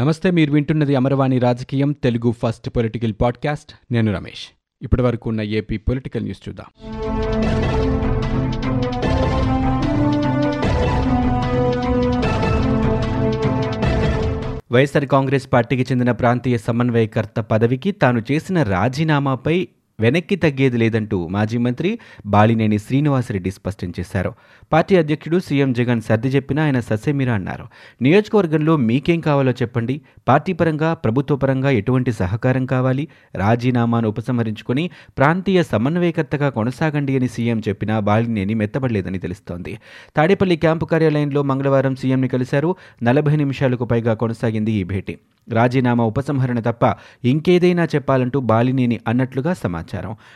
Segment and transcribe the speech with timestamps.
[0.00, 3.72] నమస్తే మీరు వింటున్నది అమరవాణి రాజకీయం తెలుగు ఫస్ట్ పొలిటికల్ పాడ్కాస్ట్.
[3.92, 4.48] నేను రమేష్.
[4.82, 6.66] ఇప్పటి వరకు ఉన్న ఏపీ పొలిటికల్ న్యూస్ చూద్దాం.
[14.72, 19.68] వైఎస్ఆర్ కాంగ్రెస్ పార్టీకి చెందిన ప్రాంతీయ సమన్వయకర్త పదవికి తాను చేసిన రాజీనామాపై
[20.00, 24.32] వెనక్కి తగ్గేది లేదంటూ మాజీ మంత్రి బాలినేని శ్రీనివాసరెడ్డి స్పష్టం చేశారు.
[24.72, 27.66] పార్టీ అధ్యక్షుడు సీఎం జగన్ సర్ది చెప్పినా ఆయన ససేమిరా అన్నారు.
[28.02, 30.00] నియోజకవర్గంలో మీకేం కావాలో చెప్పండి.
[30.28, 33.08] పార్టీ పరంగా ప్రభుత్వ పరంగా ఎటువంటి సహకారం కావాలి?
[33.34, 39.78] రాజీనామాను ఉపసంహరించుకుని ప్రాంతీయ సమన్వయకర్తగా కొనసాగండి అని సీఎం చెప్పినా బాలినేని మెత్తబడలేదని తెలుస్తోంది.
[40.16, 42.76] తాడేపల్లి క్యాంపు కార్యాలయంలో మంగళవారం సీఎంని కలిశారు.
[43.02, 45.18] నలభై నిమిషాలకు పైగా కొనసాగింది ఈ భేటీ.
[45.48, 49.89] రాజీనామా ఉపసంహరణ తప్ప ఇంకేదైనా చెప్పాలంటూ బాలినేని అన్నట్లుగా సమాచారం.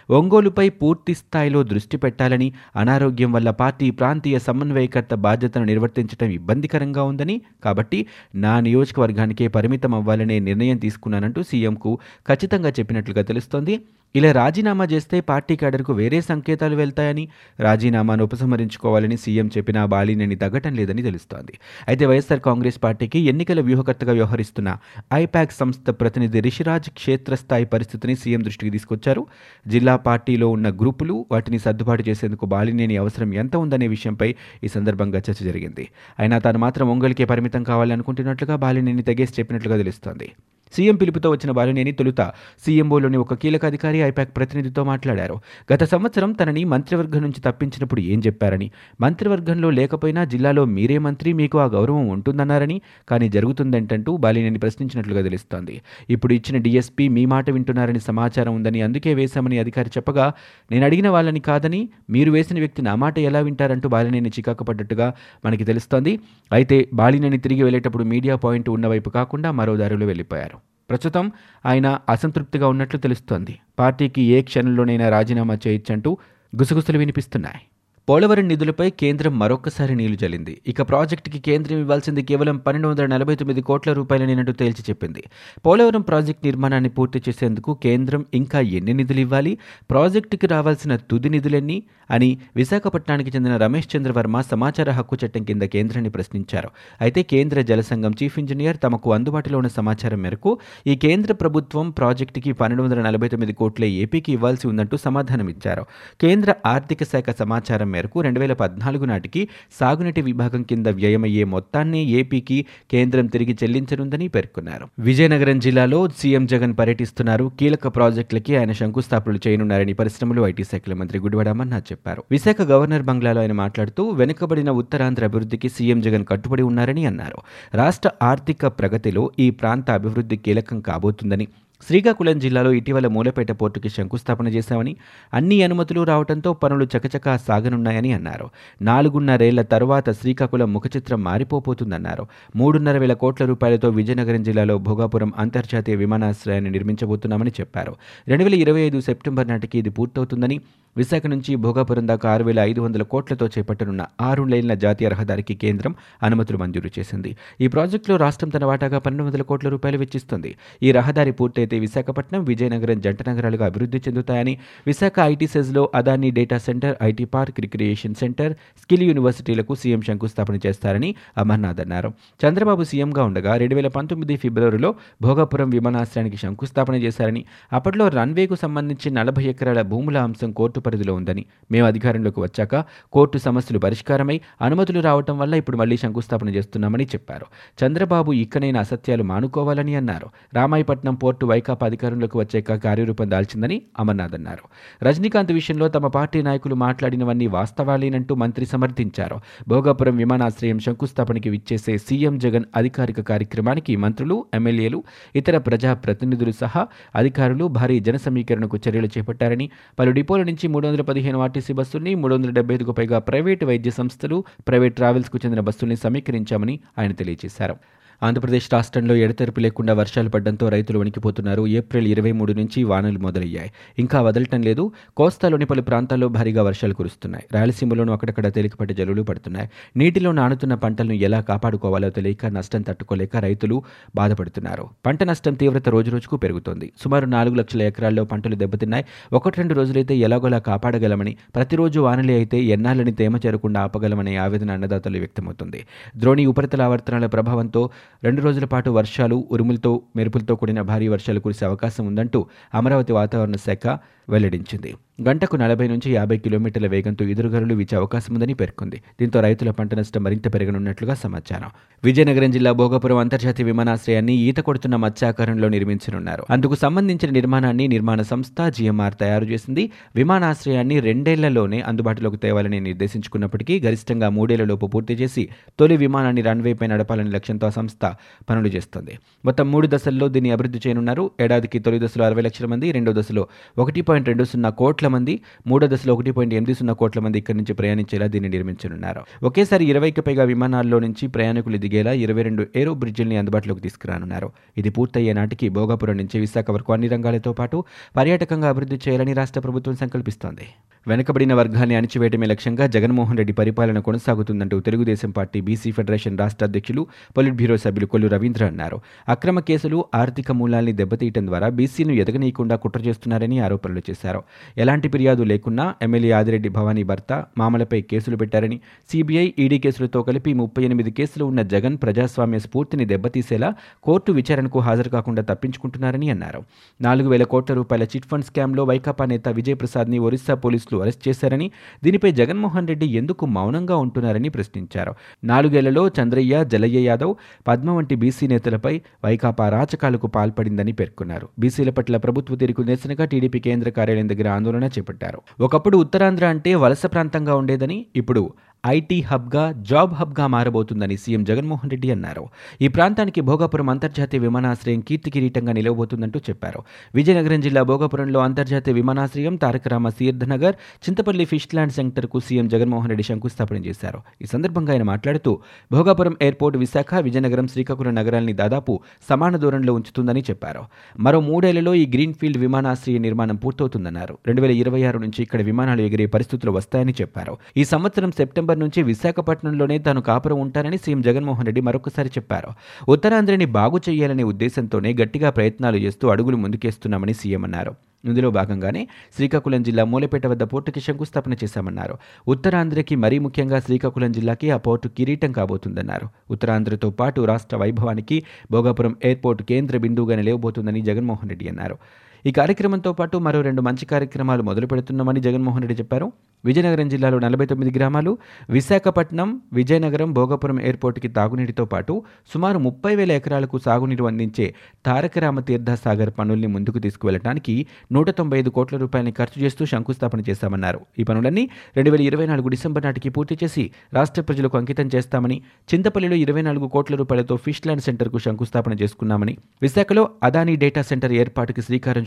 [0.09, 8.07] ఒంగోలుపై పూర్తి స్థాయిలో దృష్టి పెట్టాలని అనారోగ్యం వల్ల పార్టీ ప్రాంతీయ సమన్వయకర్త బాధ్యతను నిర్వర్తించడం ఇబ్బందికరంగా ఉందని కాబట్టి
[8.35, 11.98] నా నియోజకవర్గానికే పరిమితం అవ్వాలనే నిర్ణయం తీసుకున్నానంటూ సీఎంకు
[12.29, 13.77] ఖచ్చితంగా చెప్పినట్లుగా తెలుస్తోంది.
[14.15, 21.03] ఇలా రాజీనామా చేస్తే పార్టీ కేడర్కు వేరే సంకేతాలు వెళ్తాయని రాజీనామాను ఉపసంహరించుకోవాలని సీఎం చెప్పినా బాలినేని తగ్గటం లేదని
[21.03, 21.55] తెలుస్తోంది.
[21.89, 24.77] అయితే వైఎస్ఆర్ కాంగ్రెస్ పార్టీకి ఎన్నికల వ్యూహకర్తగా వ్యవహరిస్తున్న
[25.15, 29.25] ఐపాక్ సంస్థ ప్రతినిధి రిషిరాజ్ క్షేత్రస్థాయి పరిస్థితిని సీఎం దృష్టికి తీసుకొచ్చారు.
[29.67, 34.31] జిల్లా పార్టీలో ఉన్న గ్రూపులు వాటిని సర్దుబాటు చేసేందుకు బాలినేని అవసరం ఎంత ఉందనే విషయంపై
[34.65, 35.87] ఈ సందర్భంగా చర్చ జరిగింది.
[36.19, 40.28] అయినా తాను మాత్రం ఒంగోలుకే పరిమితం కావాలనుకుంటున్నట్లుగా బాలినేని తెగేసి చెప్పినట్లుగా తెలుస్తోంది.
[40.77, 42.20] సీఎం పిలుపుతో వచ్చిన బాలినేని తొలుత
[42.64, 45.36] సీఎంఓలోని ఒక కీలక అధికారి ఐపాక్ ప్రతినిధితో మాట్లాడారు.
[45.72, 51.66] గత సంవత్సరం తనని మంత్రివర్గం నుంచి తప్పించినప్పుడు ఏం చెప్పారని మంత్రివర్గంలో లేకపోయినా జిల్లాలో మీరే మంత్రి మీకు ఆ
[51.77, 52.77] గౌరవం ఉంటుందన్నారని
[53.08, 55.83] కానీ జరుగుతుందంటూ బాలినేని ప్రశ్నించినట్లుగా తెలుస్తోంది.
[56.11, 60.27] ఇప్పుడు ఇచ్చిన డీఎస్పీ మీ మాట వింటున్నారని సమాచారం ఉందని అందుకే వేశామని అధికారి చెప్పగా
[60.70, 65.09] నేను అడిగిన వాళ్ళని కాదని మీరు వేసిన వ్యక్తి నా మాట ఎలా వింటారంటూ బాలినేని చికాకు పడ్డట్టుగా
[65.44, 66.14] మనకి తెలుస్తోంది.
[66.53, 70.59] అయితే బాలినేని తిరిగి వెళ్ళేటప్పుడు మీడియా పాయింట్ ఉన్న వైపు కాకుండా మరో దారిలో వెళ్ళిపోయారు.
[70.91, 71.33] ప్రస్తుతం
[71.67, 73.59] ఆయన అసంతృప్తిగా ఉన్నట్లు తెలుస్తోంది.
[73.79, 76.19] పార్టీకి ఏ క్షణంలోనైనా రాజీనామా చేయొచ్చంటూ
[76.57, 77.61] గుసగుసలు వినిపిస్తున్నాయి.
[78.09, 80.60] పోలవరం నిధులపై కేంద్రం మరొక్కసారి నీళ్ళు జల్లింది.
[80.66, 85.22] ఇక ప్రాజెక్టుకి కేంద్రం ఇవ్వాల్సింది కేవలం పన్నెండు వందల నలభై తొమ్మిది కోట్ల రూపాయలనేనట్టు తేల్చి చెప్పింది.
[85.66, 89.59] పోలవరం ప్రాజెక్టు నిర్మాణాన్ని పూర్తి చేసేందుకు కేంద్రం ఇంకా ఎన్ని నిధులు ఇవ్వాలి
[89.91, 96.70] ప్రాజెక్టుకి రావాల్సిన తుది నిధులెన్ని అని విశాఖపట్నానికి చెందిన రమేష్ చంద్రవర్మ సమాచార హక్కు చట్టం కింద కేంద్రాన్ని ప్రశ్నించారు.
[97.00, 102.82] అయితే కేంద్ర జలసంఘం చీఫ్ ఇంజనీర్ తమకు అందుబాటులో ఉన్న సమాచారం మేరకు ఈ కేంద్ర ప్రభుత్వం ప్రాజెక్టుకి పన్నెండు
[102.82, 105.87] వందల నలభై తొమ్మిది కోట్లే ఏపీకి ఇవ్వాల్సి ఉందంటూ సమాధానమిచ్చారు.
[106.20, 109.43] కేంద్ర ఆర్థిక శాఖ సమాచారం మేరకు రెండు వేల పద్నాలుగు నాటికి
[109.81, 112.59] సాగునీటి విభాగం కింద వ్యయమయ్యే మొత్తాన్ని ఏపీకి
[112.91, 114.87] కేంద్రం తిరిగి చెల్లించనుందని పేర్కొన్నారు.
[115.09, 117.47] విజయనగరం జిల్లాలో సీఎం జగన్ పర్యటిస్తున్నారు.
[117.60, 122.25] కీలక ప్రాజెక్టులకి ఆయన శంకుస్థాపనలు చేయనున్నారని పరిశ్రమలు ఐటీ శాఖల మంత్రి గుడివాడ అమర్నాథ్ చెప్పారు.
[122.31, 127.38] విశాఖ గవర్నర్ బంగ్లాలో ఆయన మాట్లాడుతూ వెనుకబడిన ఉత్తరాంధ్ర అభివృద్ధికి సీఎం జగన్ కట్టుబడి ఉన్నారని అన్నారు.
[127.75, 131.47] రాష్ట్ర ఆర్థిక ప్రగతిలో ఈ ప్రాంత అభివృద్ధి కీలకం కాబోతుందని
[131.83, 134.97] శ్రీకాకుళం జిల్లాలో ఇటీవల మూలపేట పోర్టుకి శంకుస్థాపన చేశామని
[135.35, 138.51] అన్ని అనుమతులు రావడంతో పనులు చకచకా సాగనున్నాయని అన్నారు.
[138.83, 142.27] నాలుగున్నరేళ్ళ తరువాత శ్రీకాకుళం ముఖచిత్రం మారిపోబోతుందన్నారు.
[142.57, 147.95] మూడున్నర వేల కోట్ల రూపాయలతో విజయనగరం జిల్లాలో భోగాపురం అంతర్జాతీయ విమానాశ్రయాన్ని నిర్మించబోతున్నామని చెప్పారు.
[148.29, 150.61] రెండు వేల ఇరవై ఐదు సెప్టెంబర్ నాటికి ఇది పూర్తవుతుందని
[150.97, 155.94] విశాఖ నుంచి భోగాపురం దాకా ఆరు వేల ఐదు వందల కోట్లతో చేపట్టనున్న ఆరు లైన్ల జాతీయ రహదారికి కేంద్రం
[156.22, 157.37] అనుమతులు మంజూరు చేసింది.
[157.60, 160.50] ఈ ప్రాజెక్టులో రాష్ట్రం తన వాటాగా పన్నెండు వందల కోట్ల రూపాయలు వెచ్చిస్తుంది.
[160.82, 164.55] ఈ రహదారి పూర్తయితే విశాఖపట్నం విజయనగరం జంట నగరాలుగా అభివృద్ధి చెందుతాయని
[164.87, 171.11] Visakha IT సెజ్లో Adani data center IT park recreation center skill యూనివర్సిటీలకు సీఎం శంకుస్థాపన చేస్తారని
[171.38, 172.11] అమర్నాథ్ అన్నారు.
[172.44, 179.44] చంద్రబాబు సీఎంగా ఉండగా రెండు వేల పంతొమ్మిది ఫిబ్రవరిలో భోగాపురం విమానాశ్రయానికి శంకుస్థాపన చేశారని అప్పట్లో రన్వేకు సంబంధించి నలభై
[179.44, 185.55] ఎకరాల భూముల అంశం కోర్టు పరిధిలో ఉందని మేము అధికారంలోకి వచ్చాక కోర్టు సమస్యలు పరిష్కారమై అనుమతులు రావటం వల్ల
[185.55, 187.47] ఇప్పుడు మళ్ళీ శంకుస్థాపన చేస్తున్నామని చెప్పారు.
[187.81, 190.28] చంద్రబాబు ఇక్కడైన అసత్యాలు మానుకోవాలని అన్నారు.
[190.55, 194.65] రామాయపట్నం పోర్టు వైకాపా అధికారంలోకి వచ్చాక కార్యరూపం దాల్చిందని అమర్నాథ్ అన్నారు.
[195.05, 199.37] రజనీకాంత్ విషయంలో తమ పార్టీ నాయకులు మాట్లాడినవన్నీ వాస్తవాలేనంటూ మంత్రి సమర్థించారు.
[199.69, 204.99] భోగాపురం విమానాశ్రయం శంకుస్థాపనకి విచ్చేసే సీఎం జగన్ అధికారిక కార్యక్రమానికి మంత్రులు ఎమ్మెల్యేలు
[205.37, 206.82] ఇతర ప్రజా ప్రతినిధులు సహా
[207.17, 212.35] అధికారులు భారీ జన సమీకరణకు చర్యలు చేపట్టారని పలు డిపోల నుంచి మూడు వందల పదిహేను ఆర్టీసీ బస్సుల్ని మూడు
[212.35, 214.38] వందల డెబ్బై ఐదుకు పైగా ప్రైవేటు వైద్య సంస్థలు
[214.69, 217.76] ప్రైవేట్ ట్రావెల్స్కు చెందిన బస్సుల్ని సమీకరించామని ఆయన తెలియజేశారు.
[218.22, 221.66] ఆంధ్రప్రదేశ్ రాష్ట్రంలో ఎడతెరిపి లేకుండా వర్షాలు పడడంతో రైతులు వణికిపోతున్నారు.
[221.66, 223.70] ఏప్రిల్ ఇరవై మూడు నుంచి వానలు మొదలయ్యాయి.
[223.99, 224.93] ఇంకా వదలటం లేదు.
[225.16, 227.44] కోస్తాలోని పలు ప్రాంతాల్లో భారీగా వర్షాలు కురుస్తున్నాయి.
[227.52, 229.70] రాయలసీమలోనూ అక్కడక్కడ తేలికపాటి జల్లులు పడుతున్నాయి.
[229.96, 233.82] నీటిలో నానుతున్న పంటలను ఎలా కాపాడుకోవాలో తెలియక నష్టం తట్టుకోలేక రైతులు
[234.17, 234.88] బాధపడుతున్నారు.
[235.06, 236.93] పంట నష్టం తీవ్రత రోజురోజుకు పెరుగుతోంది.
[237.05, 239.05] సుమారు నాలుగు లక్షల ఎకరాల్లో పంటలు దెబ్బతిన్నాయి.
[239.32, 245.87] ఒకటి రెండు రోజులైతే ఎలాగోలా కాపాడగలమని ప్రతిరోజు వానలే అయితే ఎన్నాళ్ళని తేమ చేరకుండా ఆపగలమనే ఆవేదన అన్నదాతలు వ్యక్తమవుతుంది.
[246.17, 247.90] ద్రోణి ఉపరితల ఆవర్తనాల ప్రభావంతో
[248.25, 253.87] రెండు రోజుల పాటు వర్షాలు ఉరుములతో మెరుపులతో కూడిన భారీ వర్షాలు కురిసే అవకాశం ఉందంటూ అమరావతి వాతావరణ శాఖ
[254.29, 254.95] వెల్లడించింది.
[255.22, 259.02] గంటకు నలభై నుంచి యాభై కిలోమీటర్ల వేగంతో ఎదురుగాలులు వీచే అవకాశం ఉందని పేర్కొంది.
[259.20, 261.70] దీంతో రైతుల పంట నష్టం మరింత పెరగనున్నట్లుగా సమాచారం.
[262.05, 266.44] విజయనగరం జిల్లా భోగపురం అంతర్జాతీయ విమానాశ్రయాన్ని ఈత కొడుతున్న మత్స్యాకారంలో నిర్మించనున్నారు.
[266.50, 269.90] అందుకు సంబంధించిన నిర్మాణాన్ని నిర్మాణ సంస్థ జిఎంఆర్ తయారు చేసింది.
[270.16, 277.70] విమానాశ్రయాన్ని రెండేళ్ళలోనే అందుబాటులోకి తేవాలని నిర్దేశించుకున్నప్పటికీ గరిష్టంగా మూడేళ్ళలోపు పూర్తి చేసి తొలి విమానాన్ని రన్వేపై నడపాలని లక్ష్యంతో ఆ
[277.70, 278.12] సంస్థ
[278.50, 279.19] పనులు చేస్తుంది.
[279.44, 281.31] మొత్తం మూడు దశల్లో దీన్ని అభివృద్ధి చేయనున్నారు.
[281.40, 283.46] ఏడాదికి తొలి దశలో అరవై లక్షల మంది రెండో దశలో
[283.78, 287.59] ఒకటి పాయింట్ రెండు సున్నా కోట్ల మంది మూడో దశలో ఒకటి పాయింట్ ఎనిమిది సున్నా కోట్ల మంది ఇక్కడి
[287.59, 289.21] నుంచి ప్రయాణించేలా దీన్ని నిర్మించనున్నారు.
[289.43, 294.53] ఒకేసారి ఇరవైకి పైగా విమానాల్లో నుంచి ప్రయాణికులు దిగేలా ఇరవై రెండు ఏరో బ్రిడ్జిల్ని అందుబాటులోకి తీసుకురానున్నారు.
[294.79, 297.85] ఇది పూర్తయ్యే నాటికి భోగాపురం నుంచి విశాఖ వరకు అన్ని రంగాలతో పాటు
[298.17, 300.67] పర్యాటకంగా అభివృద్ధి చేయాలని రాష్ట్ర ప్రభుత్వం సంకల్పిస్తోంది.
[301.06, 307.06] వెనుకబడిన వర్గాన్ని అణిచివేయడమే లక్ష్యంగా జగన్మోహన్ రెడ్డి పరిపాలన కొనసాగుతుందంటూ తెలుగుదేశం పార్టీ బీసీ ఫెడరేషన్ రాష్ట్ర అధ్యక్షులు
[307.37, 309.01] పొలిట్ బ్యూరో సభ్యులు కొల్లు రవీంద్ర అన్నారు.
[309.29, 314.43] అక్రమ కేసులు ఆర్థిక మూలాల్ని దెబ్బతీయటం ద్వారా బీసీలను ఎదగనీయకుండా కుట్ర చేస్తున్నారని ఆరోపణలు చేశారు.
[314.79, 318.81] ఎలాంటి ఫిర్యాదు లేకున్నా ఎమ్మెల్యే ఆదిరెడ్డి భవానీ భర్త మామలపై కేసులు పెట్టారని
[319.12, 325.09] సీబీఐ ఈడీ కేసులతో కలిపి ముప్పై ఎనిమిది కేసులు ఉన్న జగన్ ప్రజాస్వామ్య స్ఫూర్తిని దెబ్బతీసేలా కోర్టు విచారణకు హాజరు
[325.09, 326.62] కాకుండా తప్పించుకుంటున్నారని అన్నారు.
[327.01, 331.70] నాలుగు వేల కోట్ల రూపాయల చిట్ ఫండ్ స్కామ్లో వైకాపా నేత విజయప్రసాద్ని ఒరిస్సా పోలీసులు అరెస్ట్ చేశారని
[332.05, 335.14] దీనిపై జగన్మోహన్ రెడ్డి ఎందుకు మౌనంగా ఉంటున్నారని ప్రశ్నించారు.
[335.44, 337.35] నాలుగేళ్ళలో చంద్రయ్య జలయ్య యాదవ్
[337.69, 341.49] పద్మ వంటి బీసీ నేతలపై వైకాపా రాచకాలకు పాల్పడిందని పేర్కొన్నారు.
[341.58, 345.41] బీసీల పట్ల ప్రభుత్వ తీరుకు నిరసనగా టీడీపీ కేంద్ర కార్యాలయం దగ్గర ఆందోళన చేపట్టారు.
[345.61, 348.50] ఒకప్పుడు ఉత్తరాంధ్ర అంటే వలస ప్రాంతంగా ఉండేదని ఇప్పుడు
[348.86, 352.46] ఐటీ హబ్గా జాబ్ హబ్గా మారబోతుందని సీఎం జగన్మోహన్ రెడ్డి అన్నారు.
[352.82, 356.82] ఈ ప్రాంతానికి భోగాపురం అంతర్జాతీయ విమానాశ్రయం కీర్తి కిరీటంగా నిలవబోతుందంటూ చెప్పారు.
[357.14, 360.75] విజయనగరం జిల్లా భోగాపురంలో అంతర్జాతీయ విమానాశ్రయం తారకరామ తీర్థనగర్
[361.08, 364.20] చింతపల్లి ఫిష్ ల్యాండ్ సెంటర్కు సీఎం జగన్మోహన్ రెడ్డి శంకుస్థాపన చేశారు.
[364.42, 365.60] ఈ సందర్భంగా ఆయన మాట్లాడుతూ
[365.92, 370.84] భోగాపురం ఎయిర్పోర్ట్ విశాఖ విజయనగరం శ్రీకాకుళం నగరాల్ని దాదాపు సమాన దూరంలో ఉంచుతుందని చెప్పారు.
[371.20, 374.38] మరో మూడేళ్ళలో ఈ గ్రీన్ ఫీల్డ్ విమానాశ్రయ నిర్మాణం పూర్తవుతుందన్నారు.
[374.46, 377.56] రెండు వేల ఇరవై ఆరు నుంచి ఇక్కడ విమానాలు ఎగిరే పరిస్థితులు వస్తాయని చెప్పారు.
[377.76, 382.69] ఈ సంవత్సరం సెప్టెంబర్ నుంచి విశాఖపట్నంలోనే తాను కాపురం ఉంటానని సీఎం జగన్మోహన్ రెడ్డి మరొకసారి చెప్పారు.
[383.09, 387.94] ఉత్తరాంధ్రని బాగు చేయాలనే ఉద్దేశంతోనే గట్టిగా ప్రయత్నాలు చేస్తూ అడుగులు ముందుకేస్తున్నామని సీఎం అన్నారు.
[388.25, 392.15] ఇందులో భాగంగానే శ్రీకాకుళం జిల్లా మూలపేట వద్ద పోర్టుకి శంకుస్థాపన చేశామన్నారు.
[392.49, 396.29] ఉత్తరాంధ్రకి మరీ ముఖ్యంగా శ్రీకాకుళం జిల్లాకి ఆ పోర్టు కిరీటం కాబోతుందన్నారు.
[396.50, 401.99] ఉత్తరాంధ్రతో పాటు రాష్ట్ర వైభవానికి భోగాపురం ఎయిర్పోర్ట్ కేంద్ర బిందువుగా నిలవబోతుందని జగన్మోహన్ రెడ్డి అన్నారు.
[402.44, 406.26] ఈ కార్యక్రమంతో పాటు మరో రెండు మంచి కార్యక్రమాలు మొదలు పెడుతున్నామని జగన్మోహన్ రెడ్డి చెప్పారు.
[406.64, 408.31] విజయనగరం జిల్లాలో నలభై తొమ్మిది గ్రామాలు
[408.70, 412.12] విశాఖపట్నం విజయనగరం భోగపురం ఎయిర్పోర్టుకి తాగునీటితో పాటు
[412.52, 414.67] సుమారు ముప్పై వేల ఎకరాలకు సాగునీరు అందించే
[415.06, 417.75] తారకరామ తీర్థ సాగర్ పనుల్ని ముందుకు తీసుకువెళ్ళడానికి
[418.12, 421.00] నూట తొంభై ఐదు కోట్ల రూపాయలని ఖర్చు చేస్తూ శంకుస్థాపన చేశామన్నారు.
[421.19, 421.64] ఈ పనులన్నీ
[421.96, 425.58] రెండు వేల ఇరవై నాలుగు డిసెంబర్ నాటికి పూర్తి చేసి రాష్ట్ర ప్రజలకు అంకితం చేస్తామని
[425.93, 431.82] చింతపల్లిలో ఇరవై నాలుగు కోట్ల రూపాయలతో ఫిష్ ల్యాండ్ సెంటర్కు శంకుస్థాపన చేసుకున్నామని విశాఖలో అదానీ డేటా సెంటర్ ఏర్పాటుకి
[431.82, 432.26] శ్రీకారం